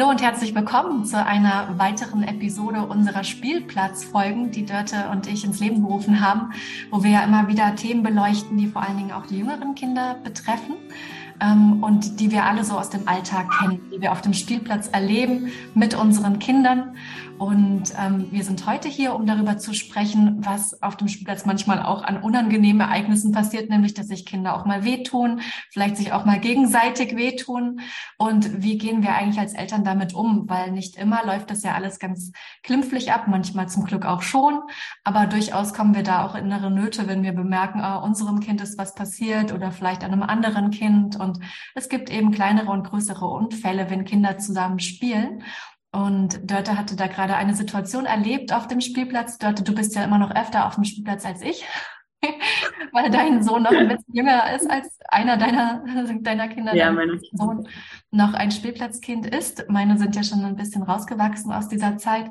[0.00, 5.60] Hallo und herzlich willkommen zu einer weiteren Episode unserer Spielplatzfolgen, die Dörte und ich ins
[5.60, 6.54] Leben gerufen haben,
[6.90, 10.16] wo wir ja immer wieder Themen beleuchten, die vor allen Dingen auch die jüngeren Kinder
[10.24, 10.76] betreffen
[11.42, 14.88] ähm, und die wir alle so aus dem Alltag kennen, die wir auf dem Spielplatz
[14.88, 16.96] erleben mit unseren Kindern.
[17.40, 21.82] Und ähm, wir sind heute hier, um darüber zu sprechen, was auf dem Spielplatz manchmal
[21.82, 26.26] auch an unangenehmen Ereignissen passiert, nämlich dass sich Kinder auch mal wehtun, vielleicht sich auch
[26.26, 27.80] mal gegenseitig wehtun.
[28.18, 30.50] Und wie gehen wir eigentlich als Eltern damit um?
[30.50, 32.30] Weil nicht immer läuft das ja alles ganz
[32.62, 34.60] klimpflich ab, manchmal zum Glück auch schon.
[35.02, 38.76] Aber durchaus kommen wir da auch innere Nöte, wenn wir bemerken, oh, unserem Kind ist
[38.76, 41.18] was passiert oder vielleicht einem anderen Kind.
[41.18, 41.38] Und
[41.74, 45.42] es gibt eben kleinere und größere Unfälle, wenn Kinder zusammen spielen.
[45.92, 49.38] Und Dörte hatte da gerade eine Situation erlebt auf dem Spielplatz.
[49.38, 51.64] Dörte, du bist ja immer noch öfter auf dem Spielplatz als ich,
[52.92, 55.82] weil dein Sohn noch ein bisschen jünger ist als einer deiner,
[56.20, 56.76] deiner Kinder.
[56.76, 57.66] Ja, mein Sohn
[58.12, 59.64] noch ein Spielplatzkind ist.
[59.68, 62.30] Meine sind ja schon ein bisschen rausgewachsen aus dieser Zeit.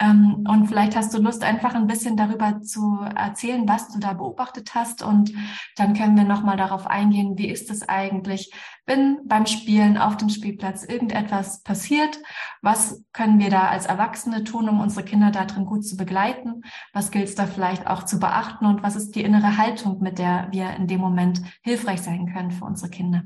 [0.00, 4.14] Ähm, und vielleicht hast du Lust, einfach ein bisschen darüber zu erzählen, was du da
[4.14, 5.02] beobachtet hast.
[5.02, 5.32] Und
[5.76, 8.50] dann können wir nochmal darauf eingehen, wie ist es eigentlich,
[8.86, 12.18] wenn beim Spielen auf dem Spielplatz irgendetwas passiert?
[12.62, 16.62] Was können wir da als Erwachsene tun, um unsere Kinder darin gut zu begleiten?
[16.92, 18.66] Was gilt es da vielleicht auch zu beachten?
[18.66, 22.50] Und was ist die innere Haltung, mit der wir in dem Moment hilfreich sein können
[22.50, 23.22] für unsere Kinder?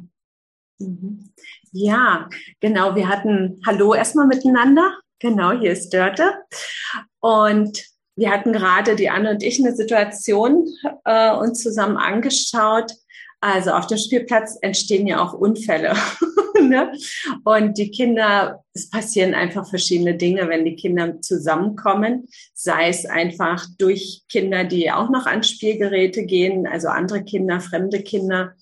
[0.78, 1.32] Mhm.
[1.72, 2.28] Ja,
[2.60, 2.94] genau.
[2.94, 4.94] Wir hatten Hallo erstmal miteinander.
[5.18, 6.34] Genau, hier ist Dörte.
[7.20, 10.66] Und wir hatten gerade, die Anne und ich, eine Situation
[11.04, 12.92] äh, uns zusammen angeschaut.
[13.40, 15.94] Also auf dem Spielplatz entstehen ja auch Unfälle.
[16.60, 16.92] ne?
[17.44, 22.26] Und die Kinder, es passieren einfach verschiedene Dinge, wenn die Kinder zusammenkommen.
[22.54, 28.02] Sei es einfach durch Kinder, die auch noch an Spielgeräte gehen, also andere Kinder, fremde
[28.02, 28.54] Kinder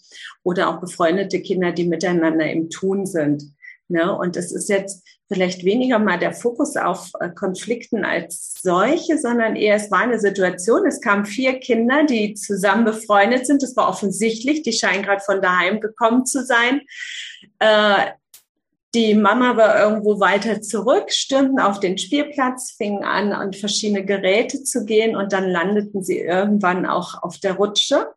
[0.43, 3.56] oder auch befreundete Kinder, die miteinander im Tun sind.
[3.89, 4.17] Ne?
[4.17, 9.57] Und es ist jetzt vielleicht weniger mal der Fokus auf äh, Konflikten als solche, sondern
[9.57, 10.87] eher es war eine Situation.
[10.87, 13.63] Es kamen vier Kinder, die zusammen befreundet sind.
[13.63, 14.63] Das war offensichtlich.
[14.63, 16.83] Die scheinen gerade von daheim gekommen zu sein.
[17.59, 18.07] Äh,
[18.95, 24.65] die Mama war irgendwo weiter zurück, stürmten auf den Spielplatz, fingen an, an verschiedene Geräte
[24.65, 28.09] zu gehen und dann landeten sie irgendwann auch auf der Rutsche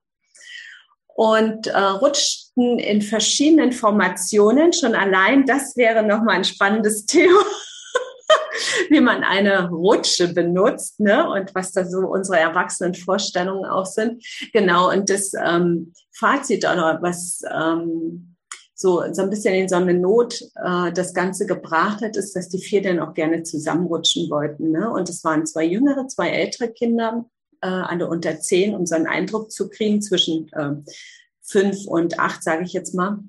[1.20, 4.72] und äh, rutschten in verschiedenen Formationen.
[4.72, 7.42] Schon allein das wäre nochmal ein spannendes Thema,
[8.90, 11.30] wie man eine Rutsche benutzt ne?
[11.30, 14.26] und was da so unsere erwachsenen Vorstellungen auch sind.
[14.54, 18.38] Genau, und das ähm, Fazit oder was ähm,
[18.74, 22.48] so, so ein bisschen in so eine Not äh, das Ganze gebracht hat, ist, dass
[22.48, 24.72] die vier dann auch gerne zusammenrutschen wollten.
[24.72, 24.90] Ne?
[24.90, 27.26] Und es waren zwei jüngere, zwei ältere Kinder
[27.62, 30.76] äh, alle unter zehn, um so einen Eindruck zu kriegen zwischen äh,
[31.42, 33.20] fünf und acht, sage ich jetzt mal.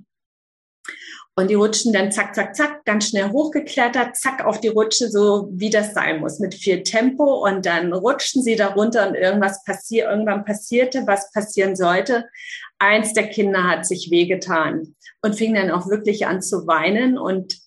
[1.37, 5.49] Und die rutschen dann zack, zack, zack, ganz schnell hochgeklettert, zack auf die Rutsche, so
[5.53, 7.47] wie das sein muss, mit viel Tempo.
[7.47, 12.29] Und dann rutschten sie darunter und irgendwas passiert, irgendwann passierte, was passieren sollte.
[12.79, 17.17] Eins der Kinder hat sich wehgetan und fing dann auch wirklich an zu weinen.
[17.17, 17.59] Und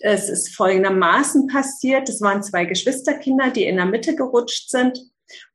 [0.00, 2.08] es ist folgendermaßen passiert.
[2.08, 5.00] Es waren zwei Geschwisterkinder, die in der Mitte gerutscht sind.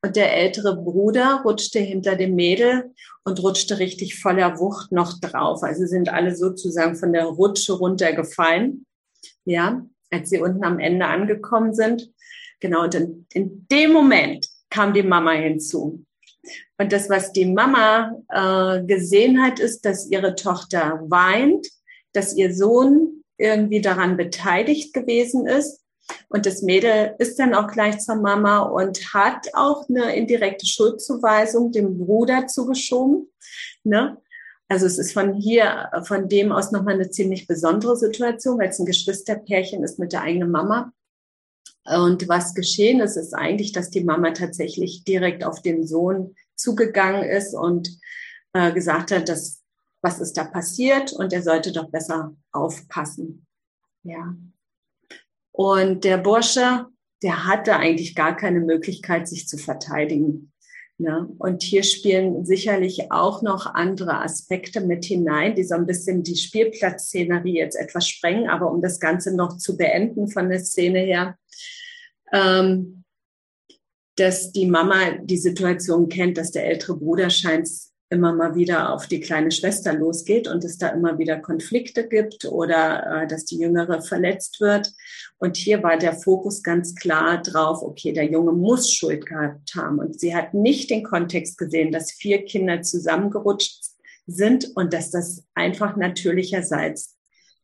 [0.01, 5.63] Und der ältere Bruder rutschte hinter dem Mädel und rutschte richtig voller Wucht noch drauf.
[5.63, 8.85] Also sind alle sozusagen von der Rutsche runtergefallen.
[9.45, 12.12] Ja, als sie unten am Ende angekommen sind.
[12.59, 16.06] Genau, und in, in dem Moment kam die Mama hinzu.
[16.78, 21.67] Und das, was die Mama äh, gesehen hat, ist, dass ihre Tochter weint,
[22.13, 25.82] dass ihr Sohn irgendwie daran beteiligt gewesen ist
[26.29, 31.71] und das Mädel ist dann auch gleich zur Mama und hat auch eine indirekte Schuldzuweisung
[31.71, 33.31] dem Bruder zugeschoben.
[33.83, 34.17] Ne?
[34.67, 38.79] Also es ist von hier, von dem aus nochmal eine ziemlich besondere Situation, weil es
[38.79, 40.91] ein Geschwisterpärchen ist mit der eigenen Mama.
[41.85, 47.23] Und was geschehen ist, ist eigentlich, dass die Mama tatsächlich direkt auf den Sohn zugegangen
[47.23, 47.99] ist und
[48.53, 49.63] äh, gesagt hat, dass
[50.01, 53.45] was ist da passiert und er sollte doch besser aufpassen.
[54.03, 54.35] Ja.
[55.53, 56.88] Und der Bursche,
[57.21, 60.51] der hatte eigentlich gar keine Möglichkeit, sich zu verteidigen.
[60.97, 61.29] Ne?
[61.38, 66.35] Und hier spielen sicherlich auch noch andere Aspekte mit hinein, die so ein bisschen die
[66.35, 68.50] Spielplatzszenerie jetzt etwas sprengen.
[68.50, 71.38] Aber um das Ganze noch zu beenden von der Szene her,
[72.31, 73.03] ähm,
[74.15, 77.69] dass die Mama die Situation kennt, dass der ältere Bruder scheint
[78.13, 82.45] immer mal wieder auf die kleine Schwester losgeht und es da immer wieder Konflikte gibt
[82.45, 84.94] oder äh, dass die Jüngere verletzt wird.
[85.39, 90.00] Und hier war der Fokus ganz klar drauf, okay, der Junge muss Schuld gehabt haben.
[90.00, 93.83] Und sie hat nicht den Kontext gesehen, dass vier Kinder zusammengerutscht
[94.27, 97.18] sind und dass das einfach natürlicherseits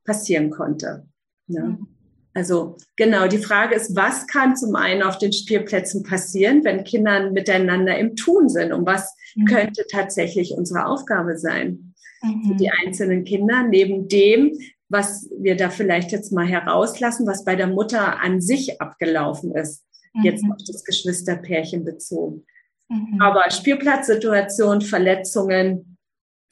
[0.04, 1.08] passieren konnte.
[1.48, 1.62] Ne?
[1.62, 1.88] Mhm.
[2.34, 7.32] Also genau, die Frage ist, was kann zum einen auf den Spielplätzen passieren, wenn Kinder
[7.32, 8.72] miteinander im Tun sind?
[8.72, 9.46] Und was mhm.
[9.46, 12.44] könnte tatsächlich unsere Aufgabe sein mhm.
[12.46, 14.58] für die einzelnen Kinder, neben dem,
[14.90, 19.84] was wir da vielleicht jetzt mal herauslassen, was bei der Mutter an sich abgelaufen ist,
[20.14, 20.24] mhm.
[20.24, 22.46] jetzt auf das Geschwisterpärchen bezogen.
[22.90, 23.22] Mhm.
[23.22, 25.98] Aber Spielplatzsituation, Verletzungen,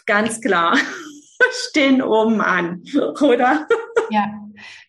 [0.05, 0.77] ganz klar,
[1.69, 2.83] stehen oben an,
[3.21, 3.67] oder?
[4.09, 4.46] Ja,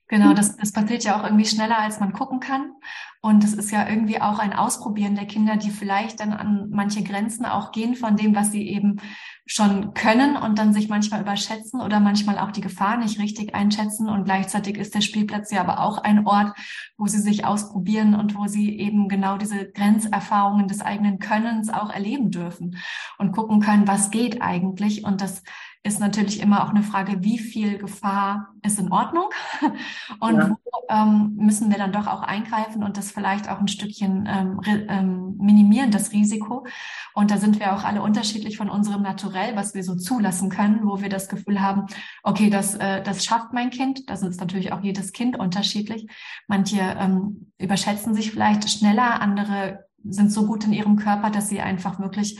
[0.08, 2.72] Genau, das, das passiert ja auch irgendwie schneller, als man gucken kann.
[3.20, 7.02] Und es ist ja irgendwie auch ein Ausprobieren der Kinder, die vielleicht dann an manche
[7.02, 9.00] Grenzen auch gehen von dem, was sie eben
[9.44, 14.08] schon können und dann sich manchmal überschätzen oder manchmal auch die Gefahr nicht richtig einschätzen.
[14.08, 16.56] Und gleichzeitig ist der Spielplatz ja aber auch ein Ort,
[16.96, 21.90] wo sie sich ausprobieren und wo sie eben genau diese Grenzerfahrungen des eigenen Könnens auch
[21.90, 22.78] erleben dürfen
[23.18, 25.04] und gucken können, was geht eigentlich.
[25.04, 25.42] Und das
[25.88, 29.30] ist natürlich immer auch eine Frage, wie viel Gefahr ist in Ordnung
[30.20, 30.50] und ja.
[30.50, 30.56] wo
[30.88, 35.36] ähm, müssen wir dann doch auch eingreifen und das vielleicht auch ein Stückchen ähm, ähm,
[35.38, 36.66] minimieren, das Risiko.
[37.14, 40.86] Und da sind wir auch alle unterschiedlich von unserem Naturell, was wir so zulassen können,
[40.86, 41.86] wo wir das Gefühl haben,
[42.22, 44.08] okay, das, äh, das schafft mein Kind.
[44.08, 46.06] Das ist natürlich auch jedes Kind unterschiedlich.
[46.46, 51.60] Manche ähm, überschätzen sich vielleicht schneller, andere sind so gut in ihrem Körper, dass sie
[51.60, 52.38] einfach wirklich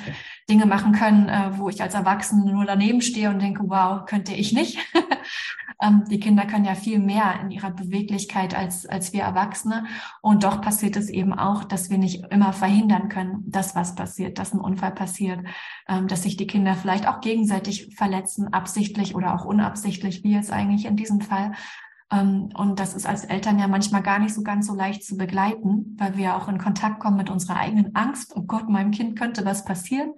[0.48, 4.32] Dinge machen können, äh, wo ich als Erwachsene nur daneben stehe und denke, wow, könnte
[4.32, 4.78] ich nicht.
[5.82, 9.86] ähm, die Kinder können ja viel mehr in ihrer Beweglichkeit als, als wir Erwachsene.
[10.22, 14.38] Und doch passiert es eben auch, dass wir nicht immer verhindern können, dass was passiert,
[14.38, 15.40] dass ein Unfall passiert,
[15.88, 20.52] ähm, dass sich die Kinder vielleicht auch gegenseitig verletzen, absichtlich oder auch unabsichtlich, wie jetzt
[20.52, 21.52] eigentlich in diesem Fall.
[22.10, 25.16] Ähm, und das ist als Eltern ja manchmal gar nicht so ganz so leicht zu
[25.16, 28.32] begleiten, weil wir auch in Kontakt kommen mit unserer eigenen Angst.
[28.34, 30.12] Oh Gott, meinem Kind könnte was passieren.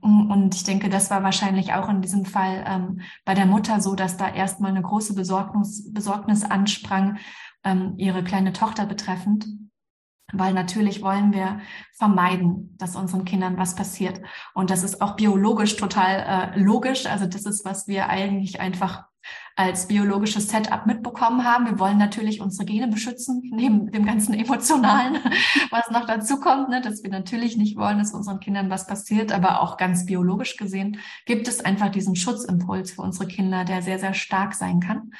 [0.00, 3.94] Und ich denke, das war wahrscheinlich auch in diesem Fall ähm, bei der Mutter so,
[3.94, 7.18] dass da erstmal eine große Besorgnis, Besorgnis ansprang,
[7.64, 9.46] ähm, ihre kleine Tochter betreffend.
[10.32, 11.60] Weil natürlich wollen wir
[11.98, 14.20] vermeiden, dass unseren Kindern was passiert.
[14.54, 17.06] Und das ist auch biologisch total äh, logisch.
[17.06, 19.04] Also das ist, was wir eigentlich einfach
[19.54, 21.66] als biologisches Setup mitbekommen haben.
[21.66, 25.18] Wir wollen natürlich unsere Gene beschützen, neben dem ganzen Emotionalen,
[25.70, 29.32] was noch dazu kommt, ne, dass wir natürlich nicht wollen, dass unseren Kindern was passiert,
[29.32, 33.98] aber auch ganz biologisch gesehen gibt es einfach diesen Schutzimpuls für unsere Kinder, der sehr,
[33.98, 35.12] sehr stark sein kann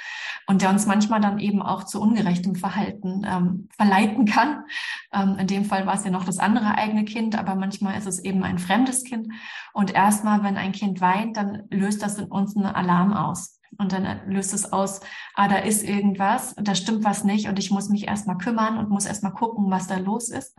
[0.46, 4.64] und der uns manchmal dann eben auch zu ungerechtem Verhalten ähm, verleiten kann.
[5.12, 8.06] Ähm, in dem Fall war es ja noch das andere eigene Kind, aber manchmal ist
[8.06, 9.28] es eben ein fremdes Kind.
[9.72, 13.62] Und erstmal, wenn ein Kind weint, dann löst das in uns einen Alarm aus.
[13.78, 15.00] Und dann löst es aus,
[15.34, 18.90] ah, da ist irgendwas, da stimmt was nicht und ich muss mich erstmal kümmern und
[18.90, 20.56] muss erstmal gucken, was da los ist.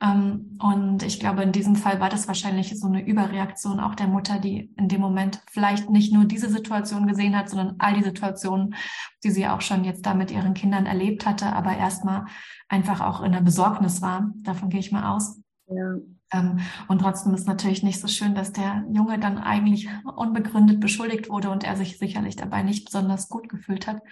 [0.00, 4.08] Ähm, und ich glaube, in diesem Fall war das wahrscheinlich so eine Überreaktion auch der
[4.08, 8.02] Mutter, die in dem Moment vielleicht nicht nur diese Situation gesehen hat, sondern all die
[8.02, 8.74] Situationen,
[9.22, 12.26] die sie auch schon jetzt da mit ihren Kindern erlebt hatte, aber erstmal
[12.68, 14.32] einfach auch in der Besorgnis war.
[14.42, 15.40] Davon gehe ich mal aus.
[15.68, 15.96] Ja.
[16.34, 21.30] Ähm, und trotzdem ist natürlich nicht so schön, dass der Junge dann eigentlich unbegründet beschuldigt
[21.30, 24.02] wurde und er sich sicherlich dabei nicht besonders gut gefühlt hat.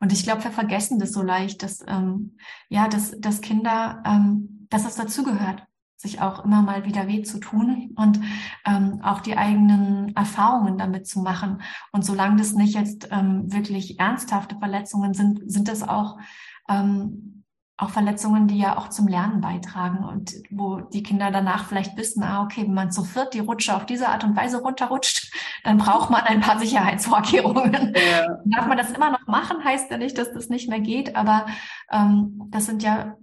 [0.00, 2.36] Und ich glaube, wir vergessen das so leicht, dass, ähm,
[2.68, 5.64] ja, dass, dass Kinder, ähm, dass es dazugehört,
[5.96, 8.20] sich auch immer mal wieder weh zu tun und
[8.66, 11.62] ähm, auch die eigenen Erfahrungen damit zu machen.
[11.92, 16.18] Und solange das nicht jetzt ähm, wirklich ernsthafte Verletzungen sind, sind das auch
[16.68, 17.43] ähm,
[17.76, 22.22] auch Verletzungen, die ja auch zum Lernen beitragen und wo die Kinder danach vielleicht wissen,
[22.22, 25.32] ah, okay, wenn man zu viert die Rutsche auf diese Art und Weise runterrutscht,
[25.64, 27.94] dann braucht man ein paar Sicherheitsvorkehrungen.
[27.94, 28.38] Ja.
[28.44, 31.46] Darf man das immer noch machen, heißt ja nicht, dass das nicht mehr geht, aber
[31.90, 33.16] ähm, das sind ja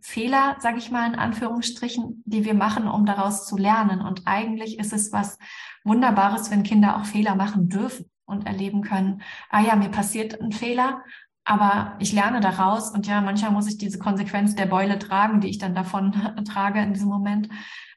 [0.00, 4.00] Fehler, sage ich mal in Anführungsstrichen, die wir machen, um daraus zu lernen.
[4.00, 5.38] Und eigentlich ist es was
[5.84, 10.52] Wunderbares, wenn Kinder auch Fehler machen dürfen und erleben können, ah ja, mir passiert ein
[10.52, 11.02] Fehler,
[11.48, 15.48] aber ich lerne daraus und ja, manchmal muss ich diese Konsequenz der Beule tragen, die
[15.48, 16.12] ich dann davon
[16.44, 17.48] trage in diesem Moment.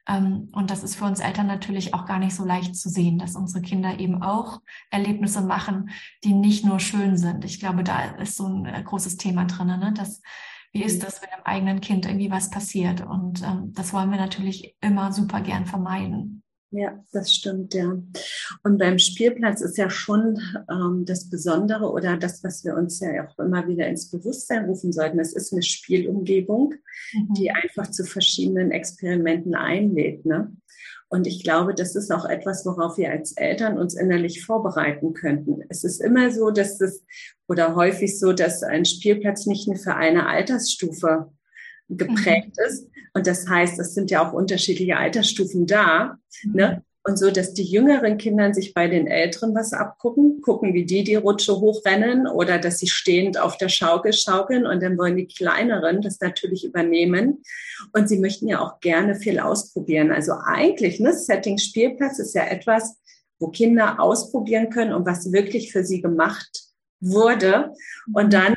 [0.08, 3.18] Ähm, und das ist für uns Eltern natürlich auch gar nicht so leicht zu sehen,
[3.18, 5.90] dass unsere Kinder eben auch Erlebnisse machen,
[6.24, 7.44] die nicht nur schön sind.
[7.44, 9.92] Ich glaube, da ist so ein äh, großes Thema drin, ne?
[9.94, 10.22] dass
[10.72, 11.04] wie ist mhm.
[11.04, 13.02] das, wenn dem eigenen Kind irgendwie was passiert?
[13.02, 16.41] Und ähm, das wollen wir natürlich immer super gern vermeiden.
[16.74, 18.02] Ja, das stimmt, ja.
[18.62, 23.28] Und beim Spielplatz ist ja schon ähm, das Besondere oder das, was wir uns ja
[23.28, 25.20] auch immer wieder ins Bewusstsein rufen sollten.
[25.20, 26.72] Es ist eine Spielumgebung,
[27.12, 27.34] mhm.
[27.34, 30.24] die einfach zu verschiedenen Experimenten einlädt.
[30.24, 30.50] Ne?
[31.10, 35.60] Und ich glaube, das ist auch etwas, worauf wir als Eltern uns innerlich vorbereiten könnten.
[35.68, 37.04] Es ist immer so, dass es
[37.48, 41.30] oder häufig so, dass ein Spielplatz nicht nur für eine Altersstufe
[41.96, 42.66] geprägt mhm.
[42.66, 42.88] ist.
[43.14, 46.18] Und das heißt, es sind ja auch unterschiedliche Altersstufen da.
[46.44, 46.52] Mhm.
[46.54, 46.84] Ne?
[47.04, 51.02] Und so, dass die jüngeren Kinder sich bei den Älteren was abgucken, gucken, wie die
[51.02, 55.26] die Rutsche hochrennen oder dass sie stehend auf der Schaukel schaukeln und dann wollen die
[55.26, 57.42] Kleineren das natürlich übernehmen.
[57.92, 60.12] Und sie möchten ja auch gerne viel ausprobieren.
[60.12, 62.96] Also eigentlich, ne, Setting Spielplatz ist ja etwas,
[63.40, 66.62] wo Kinder ausprobieren können und was wirklich für sie gemacht
[67.00, 67.72] wurde.
[68.14, 68.54] Und dann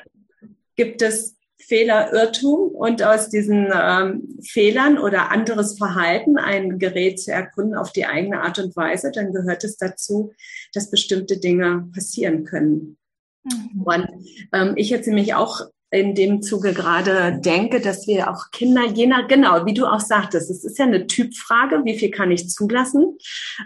[0.75, 1.34] gibt es
[1.67, 7.91] Fehler, Irrtum und aus diesen ähm, Fehlern oder anderes Verhalten ein Gerät zu erkunden auf
[7.91, 10.33] die eigene Art und Weise, dann gehört es dazu,
[10.73, 12.97] dass bestimmte Dinge passieren können.
[13.43, 13.81] Mhm.
[13.83, 14.07] Und
[14.53, 19.27] ähm, ich jetzt nämlich auch in dem Zuge gerade denke, dass wir auch Kinder, jener,
[19.27, 23.17] genau, wie du auch sagtest, es ist ja eine Typfrage, wie viel kann ich zulassen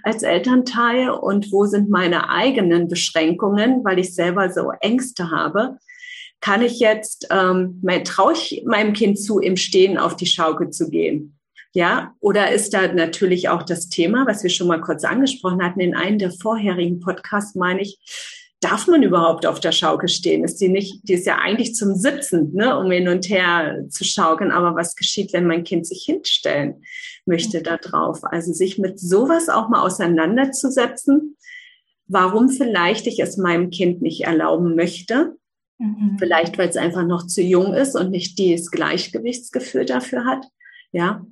[0.04, 5.80] als Elternteil und wo sind meine eigenen Beschränkungen, weil ich selber so Ängste habe
[6.42, 10.90] kann ich jetzt, ähm, traue ich meinem Kind zu, im Stehen auf die Schaukel zu
[10.90, 11.38] gehen?
[11.74, 15.80] Ja, oder ist da natürlich auch das Thema, was wir schon mal kurz angesprochen hatten
[15.80, 18.00] in einem der vorherigen Podcasts, meine ich,
[18.60, 20.44] darf man überhaupt auf der Schaukel stehen?
[20.44, 24.04] Ist die nicht, die ist ja eigentlich zum Sitzen, ne, um hin und her zu
[24.04, 24.52] schaukeln.
[24.52, 26.82] Aber was geschieht, wenn mein Kind sich hinstellen
[27.26, 28.22] möchte da drauf?
[28.24, 31.38] Also sich mit sowas auch mal auseinanderzusetzen,
[32.08, 35.38] warum vielleicht ich es meinem Kind nicht erlauben möchte
[35.80, 36.18] Mhm.
[36.20, 40.46] Vielleicht, weil es einfach noch zu jung ist und nicht dieses Gleichgewichtsgefühl dafür hat.
[40.92, 41.26] Ja.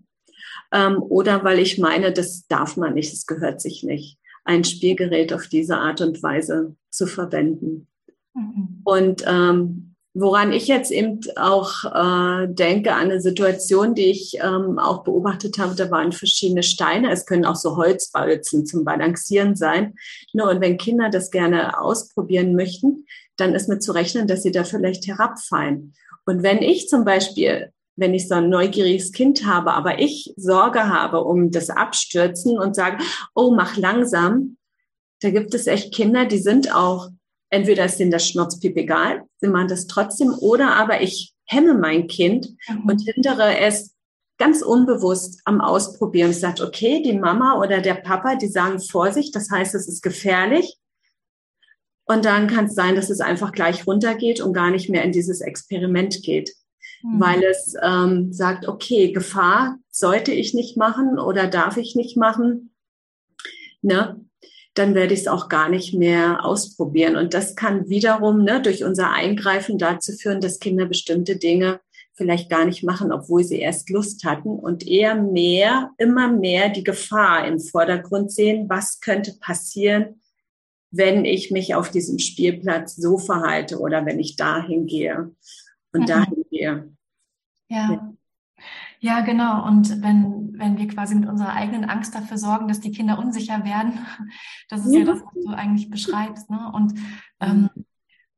[0.72, 5.34] Ähm, oder weil ich meine, das darf man nicht, es gehört sich nicht, ein Spielgerät
[5.34, 7.88] auf diese Art und Weise zu verwenden.
[8.34, 8.82] Mhm.
[8.84, 14.80] Und ähm, woran ich jetzt eben auch äh, denke, an eine Situation, die ich ähm,
[14.80, 17.12] auch beobachtet habe, da waren verschiedene Steine.
[17.12, 19.96] Es können auch so Holzbalzen zum Balancieren sein.
[20.34, 23.06] Nur, und wenn Kinder das gerne ausprobieren möchten,
[23.38, 25.94] dann ist mit zu rechnen, dass sie da vielleicht herabfallen.
[26.26, 30.90] Und wenn ich zum Beispiel, wenn ich so ein neugieriges Kind habe, aber ich Sorge
[30.90, 33.04] habe um das Abstürzen und sage,
[33.34, 34.58] oh, mach langsam,
[35.22, 37.10] da gibt es echt Kinder, die sind auch,
[37.50, 42.08] entweder ist denen das Schnurzpiep egal, sie machen das trotzdem, oder aber ich hemme mein
[42.08, 42.90] Kind mhm.
[42.90, 43.96] und hindere es
[44.38, 46.32] ganz unbewusst am Ausprobieren.
[46.32, 50.04] Ich sage, okay, die Mama oder der Papa, die sagen Vorsicht, das heißt, es ist
[50.04, 50.78] gefährlich.
[52.08, 55.12] Und dann kann es sein, dass es einfach gleich runtergeht und gar nicht mehr in
[55.12, 56.54] dieses Experiment geht.
[57.04, 57.20] Mhm.
[57.20, 62.74] Weil es ähm, sagt, okay, Gefahr sollte ich nicht machen oder darf ich nicht machen.
[63.82, 64.22] Ne?
[64.74, 67.18] Dann werde ich es auch gar nicht mehr ausprobieren.
[67.18, 71.82] Und das kann wiederum ne, durch unser Eingreifen dazu führen, dass Kinder bestimmte Dinge
[72.14, 76.84] vielleicht gar nicht machen, obwohl sie erst Lust hatten und eher mehr, immer mehr die
[76.84, 80.22] Gefahr im Vordergrund sehen, was könnte passieren,
[80.92, 85.32] wenn ich mich auf diesem Spielplatz so verhalte oder wenn ich dahin gehe
[85.94, 86.06] und mhm.
[86.06, 86.96] dahin gehe.
[87.70, 87.92] Ja.
[87.92, 88.14] ja.
[89.00, 89.66] Ja, genau.
[89.68, 93.64] Und wenn, wenn wir quasi mit unserer eigenen Angst dafür sorgen, dass die Kinder unsicher
[93.64, 94.00] werden,
[94.70, 96.50] das ist ja, ja das, was du eigentlich beschreibst.
[96.50, 96.72] Ne?
[96.74, 96.94] Und
[97.40, 97.70] ähm,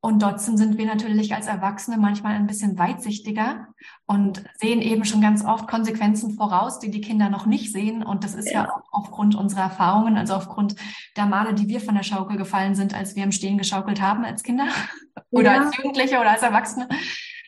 [0.02, 3.66] und trotzdem sind wir natürlich als Erwachsene manchmal ein bisschen weitsichtiger
[4.06, 8.02] und sehen eben schon ganz oft Konsequenzen voraus, die die Kinder noch nicht sehen.
[8.02, 10.74] Und das ist ja, ja auch aufgrund unserer Erfahrungen, also aufgrund
[11.18, 14.24] der Male, die wir von der Schaukel gefallen sind, als wir im Stehen geschaukelt haben
[14.24, 14.68] als Kinder
[15.30, 15.60] oder ja.
[15.64, 16.88] als Jugendliche oder als Erwachsene.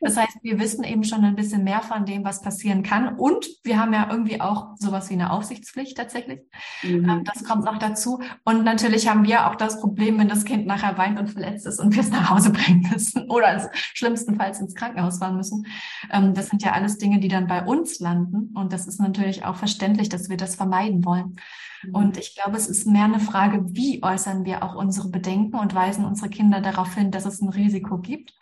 [0.03, 3.17] Das heißt, wir wissen eben schon ein bisschen mehr von dem, was passieren kann.
[3.17, 6.41] Und wir haben ja irgendwie auch sowas wie eine Aufsichtspflicht tatsächlich.
[6.83, 7.09] Mhm.
[7.09, 8.21] Ähm, das kommt noch dazu.
[8.45, 11.79] Und natürlich haben wir auch das Problem, wenn das Kind nachher weint und verletzt ist
[11.79, 15.67] und wir es nach Hause bringen müssen oder schlimmstenfalls ins Krankenhaus fahren müssen.
[16.11, 18.53] Ähm, das sind ja alles Dinge, die dann bei uns landen.
[18.57, 21.37] Und das ist natürlich auch verständlich, dass wir das vermeiden wollen.
[21.85, 21.95] Mhm.
[21.95, 25.77] Und ich glaube, es ist mehr eine Frage, wie äußern wir auch unsere Bedenken und
[25.77, 28.35] weisen unsere Kinder darauf hin, dass es ein Risiko gibt.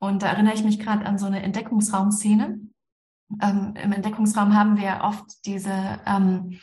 [0.00, 2.58] Und da erinnere ich mich gerade an so eine Entdeckungsraumszene.
[3.40, 6.58] Ähm, Im Entdeckungsraum haben wir oft diese ähm,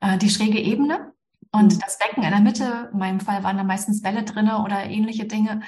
[0.00, 1.12] äh, die schräge Ebene
[1.52, 1.78] und mhm.
[1.80, 2.90] das Becken in der Mitte.
[2.92, 5.60] In meinem Fall waren da meistens Bälle drinne oder ähnliche Dinge.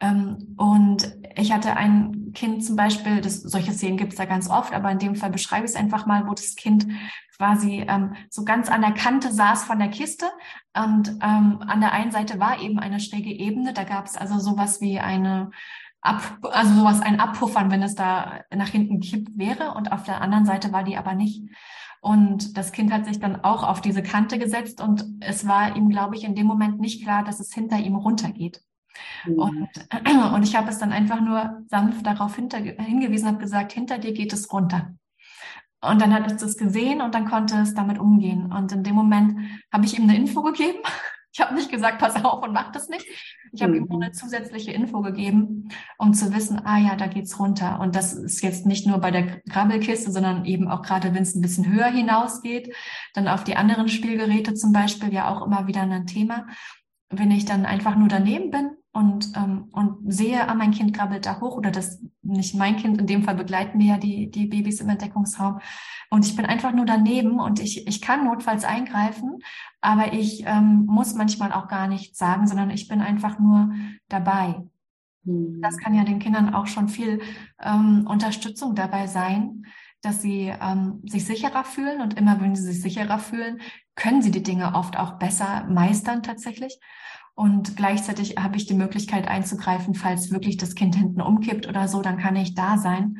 [0.00, 4.48] Ähm, und ich hatte ein Kind zum Beispiel, das, solche Szenen gibt es da ganz
[4.48, 6.86] oft, aber in dem Fall beschreibe ich es einfach mal, wo das Kind
[7.36, 10.26] quasi ähm, so ganz an der Kante saß von der Kiste
[10.76, 13.72] und ähm, an der einen Seite war eben eine schräge Ebene.
[13.72, 15.50] Da gab es also sowas wie eine
[16.08, 20.20] ab, also sowas ein Abpuffern, wenn es da nach hinten kippt wäre und auf der
[20.20, 21.42] anderen Seite war die aber nicht.
[22.00, 25.88] Und das Kind hat sich dann auch auf diese Kante gesetzt und es war ihm,
[25.88, 28.62] glaube ich, in dem Moment nicht klar, dass es hinter ihm runtergeht.
[29.26, 29.38] Mhm.
[29.38, 29.68] Und,
[30.34, 34.12] und ich habe es dann einfach nur sanft darauf hinter, hingewiesen, habe gesagt, hinter dir
[34.12, 34.94] geht es runter.
[35.80, 38.52] Und dann hat es das gesehen und dann konnte es damit umgehen.
[38.52, 39.38] Und in dem Moment
[39.72, 40.78] habe ich ihm eine Info gegeben.
[41.38, 43.06] Ich habe nicht gesagt, pass auf und mach das nicht.
[43.52, 43.78] Ich habe mhm.
[43.78, 47.78] ihm nur eine zusätzliche Info gegeben, um zu wissen, ah ja, da geht's runter.
[47.78, 51.36] Und das ist jetzt nicht nur bei der Krabbelkiste, sondern eben auch gerade, wenn es
[51.36, 52.74] ein bisschen höher hinausgeht,
[53.14, 56.44] dann auf die anderen Spielgeräte zum Beispiel ja auch immer wieder ein Thema.
[57.08, 61.24] Wenn ich dann einfach nur daneben bin und, ähm, und sehe, ah, mein Kind krabbelt
[61.24, 64.46] da hoch oder das nicht mein Kind, in dem Fall begleiten wir ja die, die
[64.46, 65.60] Babys im Entdeckungsraum
[66.10, 69.38] und ich bin einfach nur daneben und ich, ich kann notfalls eingreifen,
[69.80, 73.72] aber ich ähm, muss manchmal auch gar nichts sagen, sondern ich bin einfach nur
[74.08, 74.62] dabei.
[75.24, 75.60] Mhm.
[75.62, 77.20] Das kann ja den Kindern auch schon viel
[77.62, 79.66] ähm, Unterstützung dabei sein,
[80.02, 83.60] dass sie ähm, sich sicherer fühlen und immer wenn sie sich sicherer fühlen,
[83.94, 86.78] können sie die Dinge oft auch besser meistern tatsächlich.
[87.34, 92.02] Und gleichzeitig habe ich die Möglichkeit einzugreifen, falls wirklich das Kind hinten umkippt oder so,
[92.02, 93.18] dann kann ich da sein.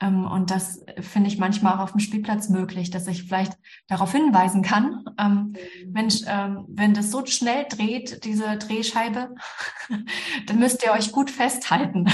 [0.00, 3.52] Ähm, und das finde ich manchmal auch auf dem Spielplatz möglich, dass ich vielleicht
[3.88, 5.52] darauf hinweisen kann, ähm,
[5.92, 9.34] Mensch, ähm, wenn das so schnell dreht, diese Drehscheibe,
[10.46, 12.06] dann müsst ihr euch gut festhalten.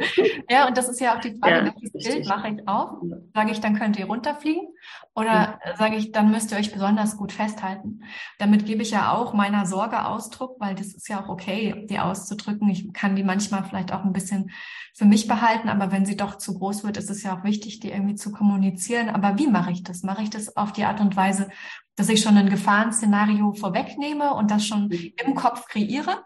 [0.50, 3.02] ja, und das ist ja auch die Frage, ja, welches Bild mache ich auf?
[3.34, 4.68] Sage ich, dann könnt ihr runterfliegen?
[5.14, 5.76] Oder ja.
[5.76, 8.00] sage ich, dann müsst ihr euch besonders gut festhalten?
[8.38, 11.98] Damit gebe ich ja auch meiner Sorge Ausdruck, weil das ist ja auch okay, die
[11.98, 12.68] auszudrücken.
[12.68, 14.50] Ich kann die manchmal vielleicht auch ein bisschen
[14.94, 17.80] für mich behalten, aber wenn sie doch zu groß wird, ist es ja auch wichtig,
[17.80, 19.08] die irgendwie zu kommunizieren.
[19.08, 20.02] Aber wie mache ich das?
[20.02, 21.48] Mache ich das auf die Art und Weise,
[21.96, 25.12] dass ich schon ein Gefahrenszenario vorwegnehme und das schon mhm.
[25.24, 26.24] im Kopf kreiere?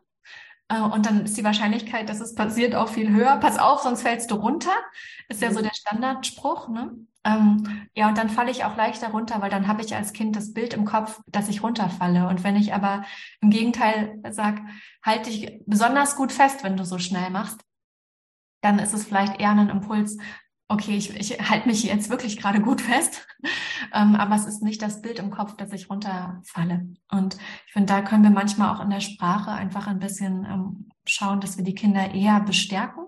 [0.68, 3.36] Äh, und dann ist die Wahrscheinlichkeit, dass es passiert, auch viel höher.
[3.38, 4.72] Pass auf, sonst fällst du runter.
[5.28, 5.64] Ist ja so mhm.
[5.64, 6.68] der Standardspruch.
[6.68, 6.94] Ne?
[7.24, 10.36] Ähm, ja, und dann falle ich auch leichter runter, weil dann habe ich als Kind
[10.36, 12.28] das Bild im Kopf, dass ich runterfalle.
[12.28, 13.04] Und wenn ich aber
[13.40, 14.62] im Gegenteil sage,
[15.02, 17.60] halte dich besonders gut fest, wenn du so schnell machst,
[18.60, 20.16] dann ist es vielleicht eher ein Impuls,
[20.68, 23.26] okay, ich, ich halte mich jetzt wirklich gerade gut fest,
[23.94, 26.86] ähm, aber es ist nicht das Bild im Kopf, dass ich runterfalle.
[27.10, 30.90] Und ich finde, da können wir manchmal auch in der Sprache einfach ein bisschen ähm,
[31.06, 33.04] schauen, dass wir die Kinder eher bestärken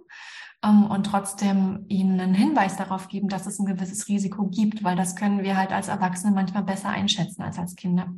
[0.65, 4.97] ähm, und trotzdem ihnen einen Hinweis darauf geben, dass es ein gewisses Risiko gibt, weil
[4.97, 8.13] das können wir halt als Erwachsene manchmal besser einschätzen als als Kinder.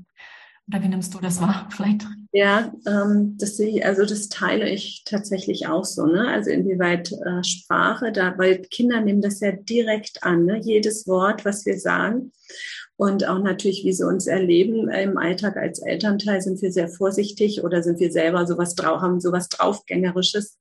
[0.68, 1.68] Oder wie nimmst du das wahr?
[1.74, 2.06] Vielleicht?
[2.32, 6.06] Ja, ähm, das sehe ich, also das teile ich tatsächlich auch so.
[6.06, 6.28] Ne?
[6.28, 10.58] Also inwieweit äh, Sprache da, weil Kinder nehmen das ja direkt an, ne?
[10.62, 12.32] jedes Wort, was wir sagen.
[12.96, 17.64] Und auch natürlich, wie sie uns erleben im Alltag als Elternteil, sind wir sehr vorsichtig
[17.64, 20.58] oder sind wir selber sowas drauf, haben sowas draufgängerisches,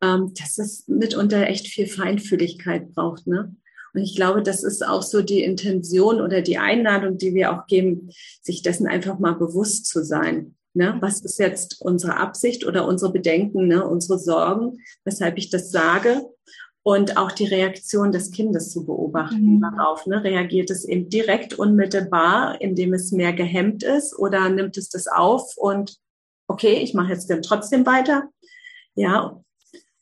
[0.00, 3.26] ähm, dass es mitunter echt viel Feinfühligkeit braucht.
[3.26, 3.56] Ne?
[3.94, 7.66] Und ich glaube, das ist auch so die Intention oder die Einladung, die wir auch
[7.66, 8.10] geben,
[8.42, 10.56] sich dessen einfach mal bewusst zu sein.
[10.74, 10.96] Ne?
[11.00, 13.86] Was ist jetzt unsere Absicht oder unsere Bedenken, ne?
[13.86, 16.26] unsere Sorgen, weshalb ich das sage?
[16.82, 19.60] Und auch die Reaktion des Kindes zu beobachten mhm.
[19.62, 20.04] darauf.
[20.06, 20.22] Ne?
[20.22, 25.56] Reagiert es eben direkt unmittelbar, indem es mehr gehemmt ist oder nimmt es das auf
[25.56, 25.96] und
[26.46, 28.28] okay, ich mache jetzt dann trotzdem weiter.
[28.94, 29.40] Ja,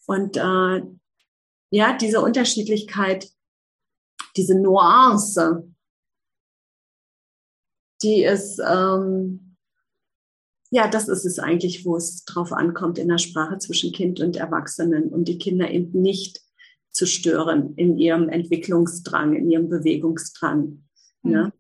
[0.07, 0.83] und äh,
[1.70, 3.28] ja, diese Unterschiedlichkeit
[4.37, 5.68] diese Nuance,
[8.03, 9.57] die ist, ähm,
[10.71, 14.37] ja, das ist es eigentlich, wo es drauf ankommt in der Sprache zwischen Kind und
[14.37, 16.40] Erwachsenen, um die Kinder eben nicht
[16.90, 20.85] zu stören in ihrem Entwicklungsdrang, in ihrem Bewegungsdrang.
[21.23, 21.31] Mhm.
[21.31, 21.53] Ne?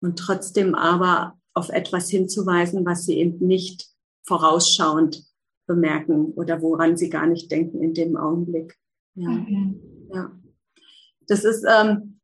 [0.00, 3.88] Und trotzdem aber auf etwas hinzuweisen, was sie eben nicht
[4.26, 5.24] vorausschauend
[5.66, 8.78] bemerken oder woran sie gar nicht denken in dem Augenblick.
[9.14, 9.30] Ja.
[9.30, 9.80] Mhm.
[10.12, 10.41] ja.
[11.26, 12.20] Das ist, ähm,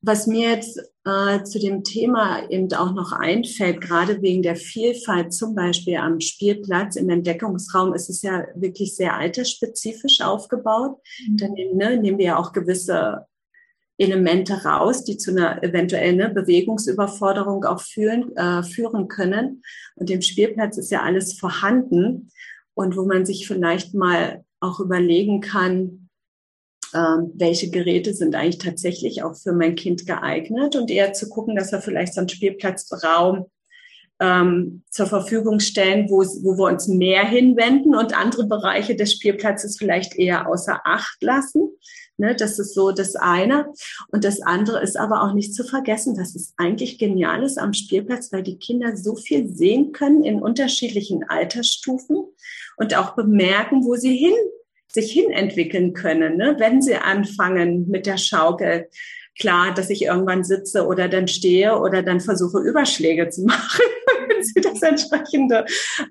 [0.00, 5.32] was mir jetzt äh, zu dem Thema eben auch noch einfällt, gerade wegen der Vielfalt,
[5.32, 10.98] zum Beispiel am Spielplatz im Entdeckungsraum, ist es ja wirklich sehr altersspezifisch aufgebaut.
[11.28, 11.36] Mhm.
[11.36, 13.26] Dann ne, nehmen wir ja auch gewisse
[13.98, 19.62] Elemente raus, die zu einer eventuellen ne, Bewegungsüberforderung auch führen, äh, führen können.
[19.94, 22.30] Und im Spielplatz ist ja alles vorhanden
[22.74, 26.01] und wo man sich vielleicht mal auch überlegen kann,
[26.94, 31.56] ähm, welche Geräte sind eigentlich tatsächlich auch für mein Kind geeignet und eher zu gucken,
[31.56, 33.46] dass wir vielleicht so einen Spielplatzraum
[34.20, 39.78] ähm, zur Verfügung stellen, wo, wo wir uns mehr hinwenden und andere Bereiche des Spielplatzes
[39.78, 41.70] vielleicht eher außer Acht lassen.
[42.18, 43.72] Ne, das ist so das eine.
[44.08, 47.72] Und das andere ist aber auch nicht zu vergessen, dass es eigentlich genial ist am
[47.72, 52.22] Spielplatz, weil die Kinder so viel sehen können in unterschiedlichen Altersstufen
[52.76, 54.34] und auch bemerken, wo sie hin
[54.92, 56.56] sich hinentwickeln können, ne?
[56.58, 58.88] wenn sie anfangen mit der Schaukel.
[59.38, 63.80] Klar, dass ich irgendwann sitze oder dann stehe oder dann versuche Überschläge zu machen,
[64.28, 65.64] wenn wenn sie das entsprechende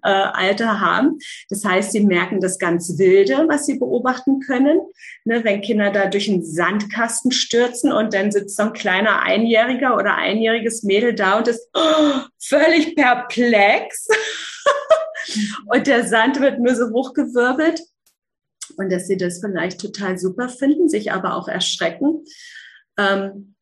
[0.04, 1.20] äh, Alter haben.
[1.50, 4.80] Das heißt, sie merken das ganz Wilde, was sie beobachten können.
[5.26, 9.96] Ne, wenn Kinder da durch einen Sandkasten stürzen und dann sitzt so ein kleiner Einjähriger
[9.96, 14.08] oder einjähriges Mädel da und ist oh, völlig perplex.
[15.68, 17.82] und der Sand wird nur so hochgewirbelt.
[18.78, 22.24] Und dass sie das vielleicht total super finden, sich aber auch erschrecken.
[22.98, 23.56] Ähm,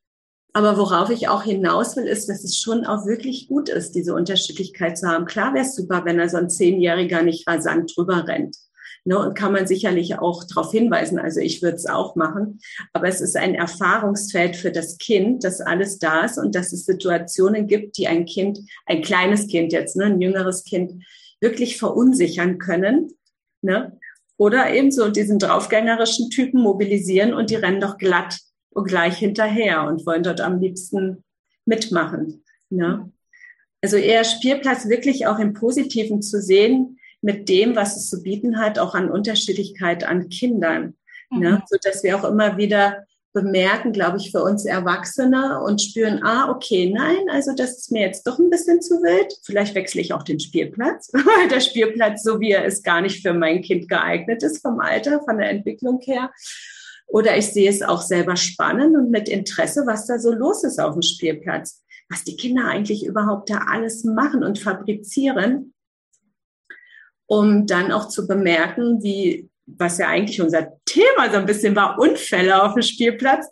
[0.54, 4.16] aber worauf ich auch hinaus will, ist, dass es schon auch wirklich gut ist, diese
[4.16, 5.26] Unterschiedlichkeit zu haben.
[5.26, 8.58] Klar wäre es super, wenn da so ein Zehnjähriger nicht rasant drüber rennt.
[9.06, 11.20] Ne, und kann man sicherlich auch darauf hinweisen.
[11.20, 12.60] Also ich würde es auch machen.
[12.92, 16.86] Aber es ist ein Erfahrungsfeld für das Kind, dass alles da ist und dass es
[16.86, 21.06] Situationen gibt, die ein Kind, ein kleines Kind jetzt, ne, ein jüngeres Kind,
[21.40, 23.12] wirklich verunsichern können.
[23.62, 23.99] Ne?
[24.40, 29.84] Oder eben so diesen draufgängerischen Typen mobilisieren und die rennen doch glatt und gleich hinterher
[29.84, 31.26] und wollen dort am liebsten
[31.66, 32.46] mitmachen.
[32.70, 33.12] Ne?
[33.82, 38.60] Also eher Spielplatz wirklich auch im Positiven zu sehen, mit dem, was es zu bieten
[38.60, 40.96] hat, auch an Unterschiedlichkeit an Kindern.
[41.30, 41.38] Ne?
[41.38, 41.40] Mhm.
[41.40, 41.64] Ne?
[41.68, 46.50] So dass wir auch immer wieder bemerken, glaube ich, für uns Erwachsene und spüren, ah,
[46.50, 49.34] okay, nein, also das ist mir jetzt doch ein bisschen zu wild.
[49.44, 53.22] Vielleicht wechsle ich auch den Spielplatz, weil der Spielplatz, so wie er ist, gar nicht
[53.22, 56.32] für mein Kind geeignet ist vom Alter, von der Entwicklung her.
[57.08, 60.80] Oder ich sehe es auch selber spannend und mit Interesse, was da so los ist
[60.80, 61.84] auf dem Spielplatz.
[62.10, 65.74] Was die Kinder eigentlich überhaupt da alles machen und fabrizieren,
[67.28, 72.00] um dann auch zu bemerken, wie, was ja eigentlich unser Thema so ein bisschen war,
[72.00, 73.48] Unfälle auf dem Spielplatz,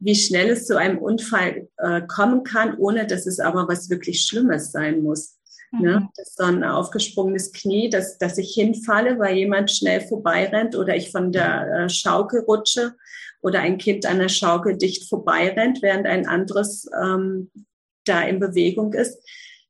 [0.00, 4.22] wie schnell es zu einem Unfall äh, kommen kann, ohne dass es aber was wirklich
[4.22, 5.36] Schlimmes sein muss.
[5.72, 6.00] Ne?
[6.00, 6.08] Mhm.
[6.16, 10.96] Das ist so ein aufgesprungenes Knie, dass, dass ich hinfalle, weil jemand schnell vorbeirennt oder
[10.96, 12.94] ich von der äh, Schaukel rutsche
[13.40, 17.50] oder ein Kind an der Schaukel dicht vorbeirennt, während ein anderes ähm,
[18.04, 19.18] da in Bewegung ist.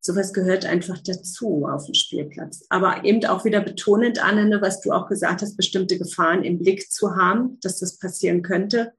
[0.02, 2.64] Sowas gehört einfach dazu auf dem Spielplatz.
[2.70, 6.90] Aber eben auch wieder betonend, Anne, was du auch gesagt hast, bestimmte Gefahren im Blick
[6.90, 8.92] zu haben, dass das passieren könnte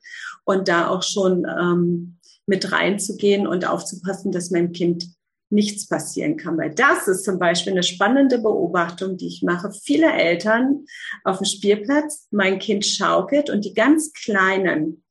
[0.45, 5.07] und da auch schon ähm, mit reinzugehen und aufzupassen, dass mein Kind
[5.49, 6.57] nichts passieren kann.
[6.57, 9.71] Weil das ist zum Beispiel eine spannende Beobachtung, die ich mache.
[9.71, 10.85] Viele Eltern
[11.23, 15.03] auf dem Spielplatz, mein Kind schaukelt und die ganz Kleinen,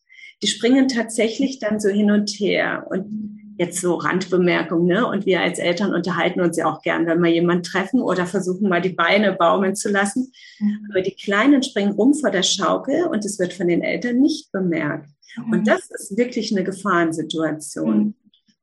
[0.42, 2.86] die springen tatsächlich dann so hin und her.
[2.88, 5.06] Und jetzt so Randbemerkung, ne?
[5.06, 8.70] Und wir als Eltern unterhalten uns ja auch gern, wenn wir jemanden treffen oder versuchen
[8.70, 10.32] mal die Beine baumeln zu lassen.
[10.58, 10.88] Mhm.
[10.90, 14.50] Aber die Kleinen springen rum vor der Schaukel und es wird von den Eltern nicht
[14.50, 15.10] bemerkt.
[15.36, 15.52] Mhm.
[15.52, 17.98] Und das ist wirklich eine Gefahrensituation.
[17.98, 18.14] Mhm.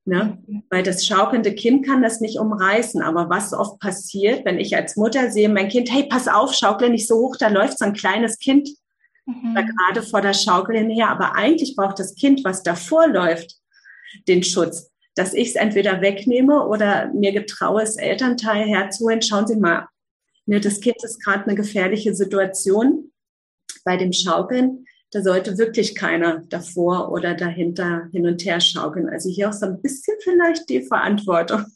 [0.06, 0.40] Ne?
[0.72, 3.04] Weil das schaukelnde Kind kann das nicht umreißen.
[3.04, 6.90] Aber was oft passiert, wenn ich als Mutter sehe, mein Kind, hey, pass auf, schaukle
[6.90, 8.68] nicht so hoch, da läuft so ein kleines Kind
[9.28, 9.54] mhm.
[9.54, 11.10] da gerade vor der Schaukel hinher.
[11.10, 13.57] Aber eigentlich braucht das Kind, was davor läuft,
[14.28, 14.92] den Schutz.
[15.16, 19.22] Dass ich es entweder wegnehme oder mir getraue, es Elternteil herzuholen.
[19.22, 19.88] Schauen Sie mal,
[20.46, 23.12] ne, das Kind ist gerade eine gefährliche Situation
[23.84, 29.10] bei dem Schaukeln da sollte wirklich keiner davor oder dahinter hin und her schaukeln.
[29.10, 31.66] Also hier auch so ein bisschen vielleicht die Verantwortung.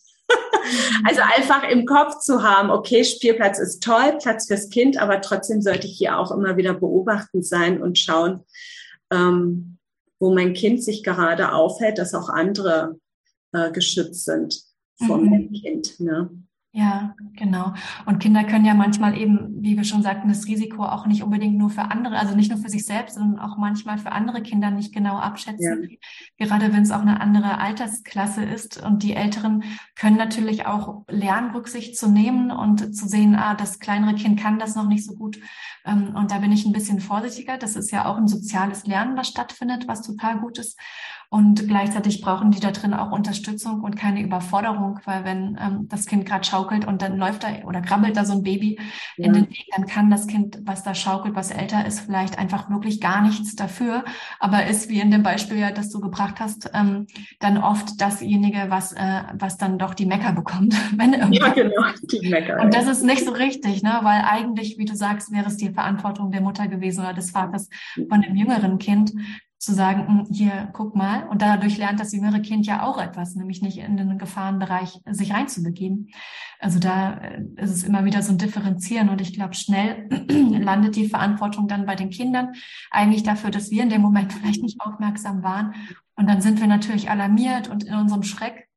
[1.06, 5.62] Also einfach im Kopf zu haben, okay, Spielplatz ist toll, Platz fürs Kind, aber trotzdem
[5.62, 8.46] sollte ich hier auch immer wieder beobachtend sein und schauen,
[9.12, 9.78] ähm,
[10.22, 12.98] wo mein Kind sich gerade aufhält, dass auch andere
[13.52, 14.64] äh, geschützt sind
[15.06, 15.32] von mhm.
[15.32, 16.00] dem Kind.
[16.00, 16.30] Ne?
[16.74, 17.74] Ja, genau.
[18.06, 21.58] Und Kinder können ja manchmal eben, wie wir schon sagten, das Risiko auch nicht unbedingt
[21.58, 24.72] nur für andere, also nicht nur für sich selbst, sondern auch manchmal für andere Kinder
[24.72, 25.90] nicht genau abschätzen.
[25.90, 25.98] Ja.
[26.38, 28.82] Gerade wenn es auch eine andere Altersklasse ist.
[28.82, 33.80] Und die Älteren können natürlich auch lernen, Rücksicht zu nehmen und zu sehen, ah, das
[33.80, 35.40] kleinere Kind kann das noch nicht so gut.
[35.84, 37.58] Ähm, und da bin ich ein bisschen vorsichtiger.
[37.58, 40.80] Das ist ja auch ein soziales Lernen, was stattfindet, was total gut ist.
[41.34, 46.06] Und gleichzeitig brauchen die da drin auch Unterstützung und keine Überforderung, weil wenn ähm, das
[46.06, 48.78] Kind gerade schaukelt und dann läuft da oder krabbelt da so ein Baby
[49.16, 49.28] ja.
[49.28, 52.70] in den Weg, dann kann das Kind, was da schaukelt, was älter ist, vielleicht einfach
[52.70, 54.04] wirklich gar nichts dafür,
[54.42, 57.08] aber ist wie in dem Beispiel ja, das du gebracht hast, ähm,
[57.40, 62.28] dann oft dasjenige, was äh, was dann doch die Mecker bekommt, wenn Ja, genau, die
[62.28, 62.60] Mecker.
[62.60, 65.70] Und das ist nicht so richtig, ne, weil eigentlich, wie du sagst, wäre es die
[65.70, 67.70] Verantwortung der Mutter gewesen oder des Vaters
[68.10, 69.14] von dem jüngeren Kind,
[69.62, 71.28] zu sagen, hm, hier, guck mal.
[71.28, 75.34] Und dadurch lernt das jüngere Kind ja auch etwas, nämlich nicht in den Gefahrenbereich sich
[75.34, 76.10] reinzubegeben.
[76.60, 79.10] Also da äh, ist es immer wieder so ein Differenzieren.
[79.10, 82.54] Und ich glaube, schnell landet die Verantwortung dann bei den Kindern
[82.90, 85.76] eigentlich dafür, dass wir in dem Moment vielleicht nicht aufmerksam waren.
[86.16, 88.68] Und dann sind wir natürlich alarmiert und in unserem Schreck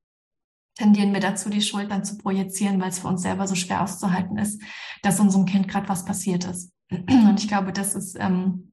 [0.75, 3.83] tendieren wir dazu, die Schuld dann zu projizieren, weil es für uns selber so schwer
[3.83, 4.61] auszuhalten ist,
[5.01, 6.73] dass unserem Kind gerade was passiert ist.
[6.91, 8.73] Und ich glaube, das ist ähm,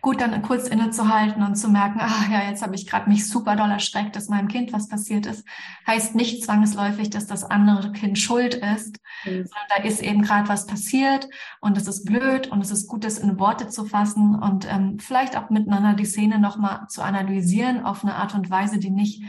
[0.00, 3.56] gut dann kurz innezuhalten und zu merken, ah ja, jetzt habe ich gerade mich super
[3.56, 5.44] doll erschreckt, dass meinem Kind was passiert ist,
[5.86, 9.46] heißt nicht zwangsläufig, dass das andere Kind schuld ist, mhm.
[9.46, 11.28] sondern da ist eben gerade was passiert
[11.60, 14.98] und es ist blöd und es ist gut, das in Worte zu fassen und ähm,
[14.98, 19.22] vielleicht auch miteinander die Szene nochmal zu analysieren auf eine Art und Weise, die nicht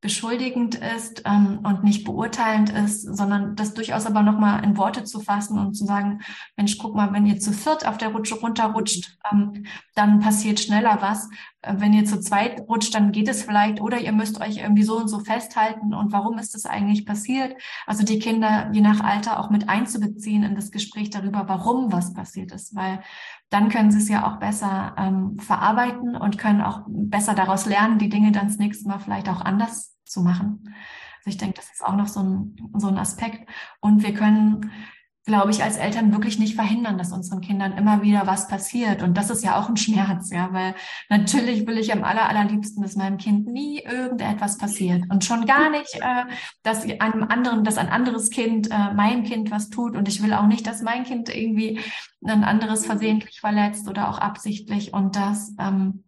[0.00, 5.20] beschuldigend ist ähm, und nicht beurteilend ist, sondern das durchaus aber nochmal in Worte zu
[5.20, 6.20] fassen und zu sagen,
[6.56, 10.98] Mensch, guck mal, wenn ihr zu viert auf der Rutsche runterrutscht, ähm, dann passiert schneller
[11.00, 11.28] was.
[11.66, 14.82] Äh, wenn ihr zu zweit rutscht, dann geht es vielleicht oder ihr müsst euch irgendwie
[14.84, 17.54] so und so festhalten und warum ist das eigentlich passiert?
[17.86, 22.14] Also die Kinder je nach Alter auch mit einzubeziehen in das Gespräch darüber, warum was
[22.14, 23.00] passiert ist, weil
[23.50, 27.98] dann können sie es ja auch besser ähm, verarbeiten und können auch besser daraus lernen,
[27.98, 30.74] die Dinge dann das nächste Mal vielleicht auch anders zu machen.
[31.18, 33.48] Also ich denke, das ist auch noch so ein, so ein Aspekt.
[33.80, 34.70] Und wir können
[35.26, 39.02] glaube ich, als Eltern wirklich nicht verhindern, dass unseren Kindern immer wieder was passiert.
[39.02, 40.76] Und das ist ja auch ein Schmerz, ja, weil
[41.08, 45.02] natürlich will ich am aller, allerliebsten, dass meinem Kind nie irgendetwas passiert.
[45.10, 46.24] Und schon gar nicht, äh,
[46.62, 49.96] dass einem anderen, dass ein anderes Kind, äh, mein Kind was tut.
[49.96, 51.80] Und ich will auch nicht, dass mein Kind irgendwie
[52.24, 54.94] ein anderes versehentlich verletzt oder auch absichtlich.
[54.94, 56.04] Und das, ähm,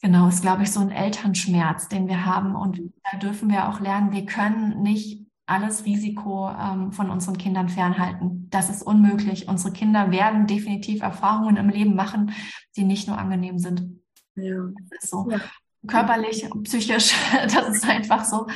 [0.00, 2.54] Genau, ist, glaube ich, so ein Elternschmerz, den wir haben.
[2.54, 7.68] Und da dürfen wir auch lernen, wir können nicht alles Risiko ähm, von unseren Kindern
[7.68, 8.48] fernhalten.
[8.50, 9.48] Das ist unmöglich.
[9.48, 12.32] Unsere Kinder werden definitiv Erfahrungen im Leben machen,
[12.76, 14.00] die nicht nur angenehm sind.
[14.36, 14.68] Ja.
[14.90, 15.26] Das ist so.
[15.30, 15.40] Ja.
[15.86, 18.46] Körperlich, psychisch, das ist einfach so.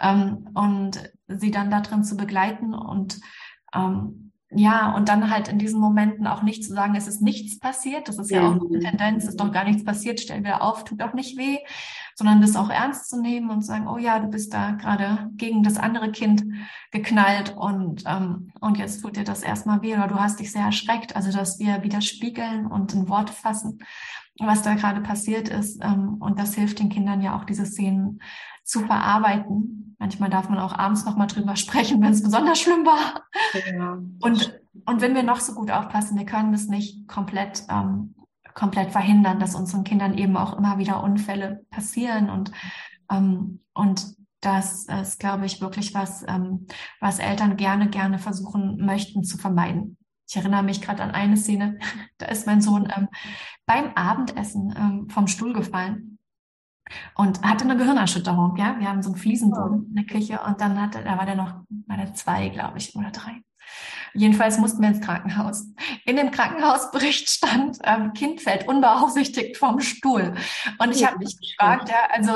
[0.00, 3.20] Ähm, und sie dann da drin zu begleiten und
[3.72, 7.58] ähm, ja, und dann halt in diesen Momenten auch nicht zu sagen, es ist nichts
[7.58, 8.08] passiert.
[8.08, 10.84] Das ist ja, ja auch eine Tendenz, ist doch gar nichts passiert, stell wieder auf,
[10.84, 11.58] tut auch nicht weh,
[12.14, 15.30] sondern das auch ernst zu nehmen und zu sagen, oh ja, du bist da gerade
[15.36, 16.44] gegen das andere Kind
[16.90, 20.64] geknallt und, ähm, und jetzt tut dir das erstmal weh oder du hast dich sehr
[20.66, 21.16] erschreckt.
[21.16, 23.78] Also, dass wir wieder spiegeln und in Worte fassen,
[24.38, 25.82] was da gerade passiert ist.
[25.82, 28.20] Ähm, und das hilft den Kindern ja auch, diese Szenen
[28.64, 29.96] zu verarbeiten.
[29.98, 33.22] Manchmal darf man auch abends nochmal drüber sprechen, wenn es besonders schlimm war.
[33.72, 33.98] Ja.
[34.20, 38.14] Und, und wenn wir noch so gut aufpassen, wir können das nicht komplett, ähm,
[38.54, 42.30] komplett verhindern, dass unseren Kindern eben auch immer wieder Unfälle passieren.
[42.30, 42.50] Und,
[43.10, 46.66] ähm, und das ist, glaube ich, wirklich was, ähm,
[46.98, 49.96] was Eltern gerne, gerne versuchen möchten zu vermeiden.
[50.28, 51.78] Ich erinnere mich gerade an eine Szene,
[52.18, 53.08] da ist mein Sohn ähm,
[53.66, 56.11] beim Abendessen ähm, vom Stuhl gefallen
[57.14, 58.56] und hatte eine Gehirnerschütterung.
[58.56, 61.36] Ja, wir haben so einen Fliesenboden in der Küche und dann hatte, da war der
[61.36, 63.42] noch, war der zwei, glaube ich, oder drei.
[64.14, 65.66] Jedenfalls mussten wir ins Krankenhaus.
[66.04, 70.34] In dem Krankenhausbericht stand, ähm, Kind fällt unbeaufsichtigt vom Stuhl.
[70.78, 72.32] Und ich habe mich gefragt, ja, also,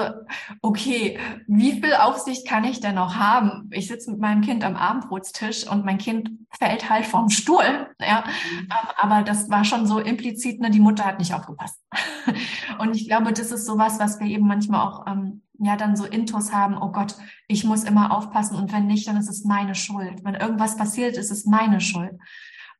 [0.63, 3.69] okay, wie viel Aufsicht kann ich denn noch haben?
[3.73, 7.89] Ich sitze mit meinem Kind am Abendbrotstisch und mein Kind fällt halt vom Stuhl.
[8.01, 8.59] Ja, mhm.
[8.61, 11.79] ähm, aber das war schon so implizit, ne, die Mutter hat nicht aufgepasst.
[12.79, 16.05] und ich glaube, das ist sowas, was wir eben manchmal auch ähm, ja dann so
[16.05, 17.17] Intos haben, oh Gott,
[17.49, 20.25] ich muss immer aufpassen und wenn nicht, dann ist es meine Schuld.
[20.25, 22.19] Wenn irgendwas passiert, ist es meine Schuld.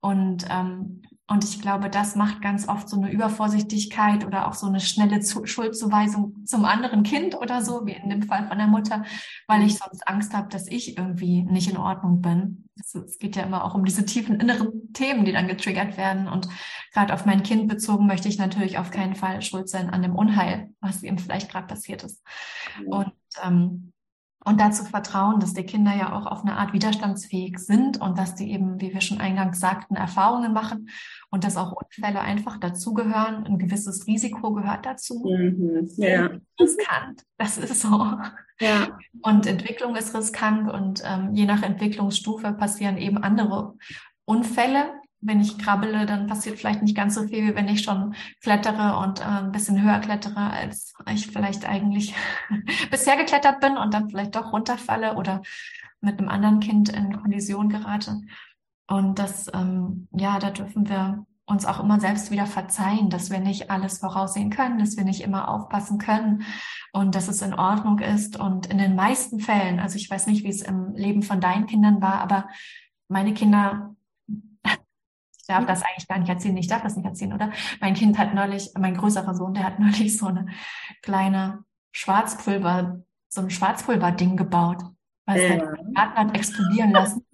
[0.01, 4.67] Und, ähm, und ich glaube, das macht ganz oft so eine Übervorsichtigkeit oder auch so
[4.67, 8.69] eine schnelle Zu Schuldzuweisung zum anderen Kind oder so, wie in dem Fall von der
[8.69, 9.05] Mutter,
[9.49, 12.69] weil ich sonst Angst habe, dass ich irgendwie nicht in Ordnung bin.
[12.79, 16.29] Es geht ja immer auch um diese tiefen inneren Themen, die dann getriggert werden.
[16.29, 16.49] Und
[16.93, 20.15] gerade auf mein Kind bezogen möchte ich natürlich auf keinen Fall schuld sein an dem
[20.15, 22.23] Unheil, was ihm vielleicht gerade passiert ist.
[22.87, 23.13] Und
[23.43, 23.93] ähm,
[24.47, 28.37] und dazu vertrauen, dass die Kinder ja auch auf eine Art widerstandsfähig sind und dass
[28.37, 30.89] die eben, wie wir schon eingangs sagten, Erfahrungen machen
[31.31, 33.45] und dass auch Unfälle einfach dazugehören.
[33.45, 35.25] Ein gewisses Risiko gehört dazu.
[35.27, 36.31] Mhm, ja.
[36.61, 38.13] Riskant, das ist so.
[38.61, 38.97] Ja.
[39.21, 43.75] Und Entwicklung ist riskant und ähm, je nach Entwicklungsstufe passieren eben andere
[44.27, 44.93] Unfälle,
[45.27, 48.99] wenn ich krabbele, dann passiert vielleicht nicht ganz so viel, wie wenn ich schon klettere
[48.99, 52.15] und äh, ein bisschen höher klettere, als ich vielleicht eigentlich
[52.91, 55.43] bisher geklettert bin und dann vielleicht doch runterfalle oder
[56.01, 58.21] mit einem anderen Kind in Kollision gerate.
[58.87, 63.39] Und das, ähm, ja, da dürfen wir uns auch immer selbst wieder verzeihen, dass wir
[63.39, 66.43] nicht alles voraussehen können, dass wir nicht immer aufpassen können
[66.93, 68.39] und dass es in Ordnung ist.
[68.39, 71.67] Und in den meisten Fällen, also ich weiß nicht, wie es im Leben von deinen
[71.67, 72.49] Kindern war, aber
[73.09, 73.95] meine Kinder
[75.47, 77.51] darf das eigentlich gar nicht erzählen, ich darf das nicht erzählen, oder?
[77.81, 80.47] Mein Kind hat neulich, mein größerer Sohn, der hat neulich so eine
[81.03, 84.83] kleine Schwarzpulver, so ein Schwarzpulver-Ding gebaut,
[85.27, 85.49] was ja.
[85.49, 87.25] der Partner hat explodieren lassen.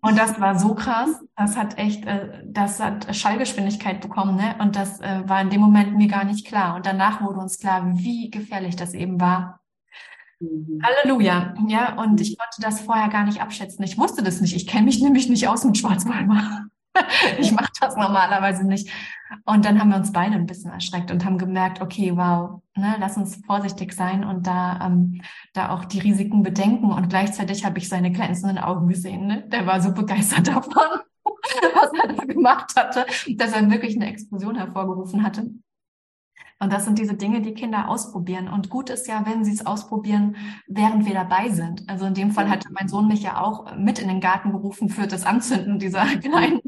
[0.00, 4.54] Und das war so krass, das hat echt, äh, das hat Schallgeschwindigkeit bekommen, ne?
[4.58, 6.76] Und das äh, war in dem Moment mir gar nicht klar.
[6.76, 9.60] Und danach wurde uns klar, wie gefährlich das eben war.
[10.40, 10.82] Mhm.
[10.82, 11.54] Halleluja.
[11.68, 13.82] Ja, und ich konnte das vorher gar nicht abschätzen.
[13.82, 14.54] Ich wusste das nicht.
[14.54, 16.66] Ich kenne mich nämlich nicht aus mit Schwarzpulver.
[17.38, 18.90] ich mache das normalerweise nicht.
[19.44, 22.96] Und dann haben wir uns beide ein bisschen erschreckt und haben gemerkt, okay, wow, ne,
[23.00, 26.92] lass uns vorsichtig sein und da, ähm, da auch die Risiken bedenken.
[26.92, 29.26] Und gleichzeitig habe ich seine glänzenden Augen gesehen.
[29.26, 29.42] Ne?
[29.48, 34.56] Der war so begeistert davon, was er da gemacht hatte, dass er wirklich eine Explosion
[34.56, 35.50] hervorgerufen hatte.
[36.60, 38.48] Und das sind diese Dinge, die Kinder ausprobieren.
[38.48, 41.86] Und gut ist ja, wenn sie es ausprobieren, während wir dabei sind.
[41.88, 44.88] Also in dem Fall hatte mein Sohn mich ja auch mit in den Garten gerufen
[44.88, 46.60] für das Anzünden dieser kleinen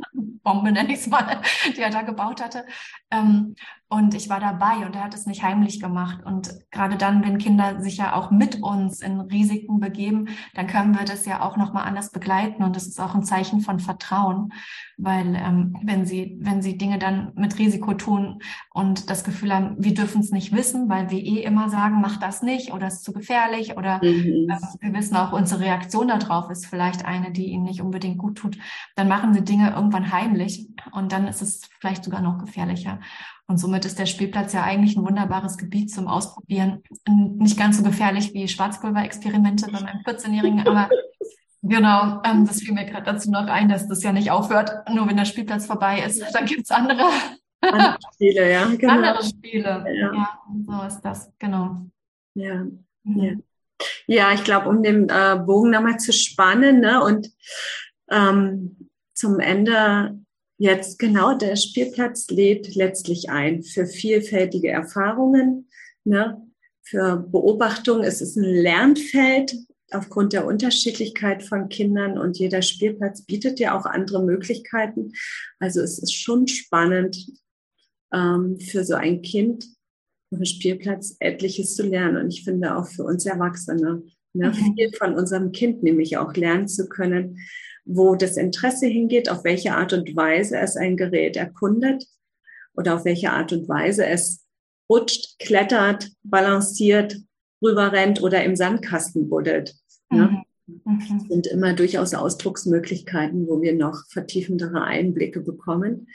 [0.46, 1.42] Bombe, nenne ich es mal,
[1.76, 2.64] die er da gebaut hatte.
[3.10, 3.56] Ähm,
[3.88, 6.18] und ich war dabei und er hat es nicht heimlich gemacht.
[6.24, 10.98] Und gerade dann, wenn Kinder sich ja auch mit uns in Risiken begeben, dann können
[10.98, 12.64] wir das ja auch nochmal anders begleiten.
[12.64, 14.52] Und das ist auch ein Zeichen von Vertrauen.
[14.96, 18.40] Weil ähm, wenn sie, wenn sie Dinge dann mit Risiko tun
[18.72, 22.16] und das Gefühl haben, wir dürfen es nicht wissen, weil wir eh immer sagen, mach
[22.16, 24.48] das nicht oder ist zu gefährlich oder mhm.
[24.50, 28.38] äh, wir wissen auch, unsere Reaktion darauf ist vielleicht eine, die ihnen nicht unbedingt gut
[28.38, 28.58] tut,
[28.96, 32.98] dann machen sie Dinge irgendwann heimlich und dann ist es vielleicht sogar noch gefährlicher.
[33.48, 36.82] Und somit ist der Spielplatz ja eigentlich ein wunderbares Gebiet zum Ausprobieren.
[37.06, 40.88] Nicht ganz so gefährlich wie Schwarzpulverexperimente bei meinem 14-Jährigen, aber
[41.62, 45.06] genau, ähm, das fiel mir gerade dazu noch ein, dass das ja nicht aufhört, nur
[45.06, 46.22] wenn der Spielplatz vorbei ist.
[46.34, 47.04] Dann gibt's andere.
[47.60, 48.92] Andere Spiele, ja, genau.
[48.94, 50.12] Andere Spiele, ja.
[50.12, 51.86] ja so ist das, genau.
[52.34, 52.64] Ja,
[53.04, 53.22] mhm.
[53.22, 53.32] ja.
[54.06, 57.30] Ja, ich glaube, um den äh, Bogen nochmal zu spannen ne, und
[58.10, 60.18] ähm, zum Ende
[60.58, 65.68] Jetzt genau der Spielplatz lädt letztlich ein für vielfältige Erfahrungen,
[66.04, 66.42] ne?
[66.82, 68.02] für Beobachtung.
[68.02, 69.56] Es ist ein Lernfeld
[69.90, 75.12] aufgrund der Unterschiedlichkeit von Kindern und jeder Spielplatz bietet ja auch andere Möglichkeiten.
[75.58, 77.16] Also es ist schon spannend
[78.12, 79.64] ähm, für so ein Kind
[80.30, 82.16] auf dem Spielplatz etliches zu lernen.
[82.16, 84.74] Und ich finde auch für uns Erwachsene ne, mhm.
[84.74, 87.38] viel von unserem Kind nämlich auch lernen zu können,
[87.86, 92.04] wo das Interesse hingeht, auf welche Art und Weise es ein Gerät erkundet
[92.74, 94.44] oder auf welche Art und Weise es
[94.90, 97.16] rutscht, klettert, balanciert,
[97.62, 99.74] rüberrennt oder im Sandkasten buddelt.
[100.10, 100.28] Ne?
[100.28, 100.42] Mhm.
[100.84, 101.26] Mhm.
[101.28, 106.08] sind immer durchaus Ausdrucksmöglichkeiten, wo wir noch vertiefendere Einblicke bekommen.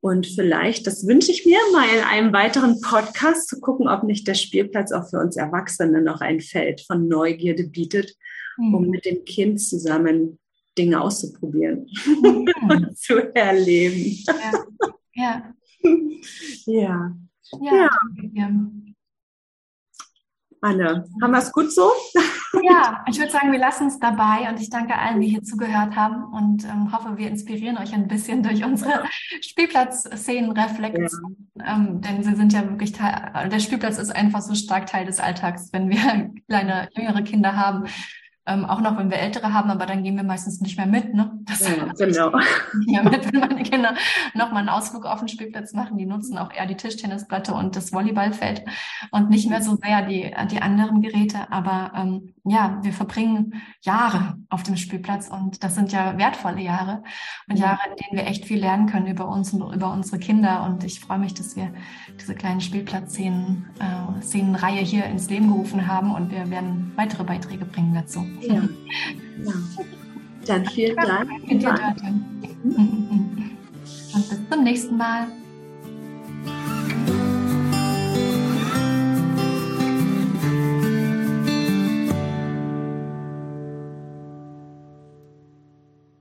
[0.00, 4.26] Und vielleicht, das wünsche ich mir mal in einem weiteren Podcast, zu gucken, ob nicht
[4.26, 8.14] der Spielplatz auch für uns Erwachsene noch ein Feld von Neugierde bietet,
[8.58, 8.90] um mhm.
[8.90, 10.38] mit dem Kind zusammen
[10.76, 11.86] Dinge auszuprobieren
[12.68, 14.24] und zu erleben.
[15.16, 15.54] Ja.
[16.64, 17.14] Ja.
[17.60, 17.88] Ja.
[18.32, 18.50] ja.
[20.60, 21.88] Anne, haben wir es gut so?
[22.62, 25.96] Ja, ich würde sagen, wir lassen es dabei und ich danke allen, die hier zugehört
[25.96, 29.02] haben und ähm, hoffe, wir inspirieren euch ein bisschen durch unsere
[29.40, 31.74] Spielplatzszenenreflexion, ja.
[31.74, 35.18] ähm, denn sie sind ja wirklich Teil, der Spielplatz ist einfach so stark Teil des
[35.18, 37.88] Alltags, wenn wir kleine, jüngere Kinder haben
[38.46, 41.14] ähm, auch noch, wenn wir Ältere haben, aber dann gehen wir meistens nicht mehr mit.
[41.14, 41.38] Ne?
[41.44, 42.32] Das ja, genau.
[42.86, 43.94] Ja, mit, wenn meine Kinder
[44.34, 45.96] nochmal einen Ausflug auf den Spielplatz machen.
[45.96, 48.64] Die nutzen auch eher die Tischtennisplatte und das Volleyballfeld
[49.10, 51.50] und nicht mehr so sehr die, die anderen Geräte.
[51.50, 57.02] Aber ähm, ja, wir verbringen Jahre auf dem Spielplatz und das sind ja wertvolle Jahre
[57.48, 60.64] und Jahre, in denen wir echt viel lernen können über uns und über unsere Kinder.
[60.64, 61.72] Und ich freue mich, dass wir
[62.20, 67.64] diese kleinen Spielplatzszenen, äh, Szenenreihe hier ins Leben gerufen haben und wir werden weitere Beiträge
[67.64, 68.33] bringen dazu.
[68.40, 68.62] Ja,
[69.36, 69.52] genau.
[70.46, 71.30] Dann vielen Dank.
[71.30, 73.56] Und mhm, mhm, mhm.
[74.12, 75.28] bis zum nächsten Mal.